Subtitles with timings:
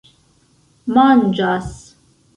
[0.95, 1.69] manĝas